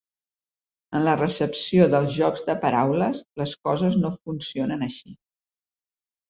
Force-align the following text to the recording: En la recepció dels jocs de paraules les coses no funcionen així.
En 0.99 1.03
la 1.07 1.11
recepció 1.19 1.85
dels 1.95 2.15
jocs 2.15 2.45
de 2.47 2.55
paraules 2.63 3.21
les 3.43 3.53
coses 3.69 3.99
no 4.07 4.13
funcionen 4.17 4.89
així. 4.89 5.15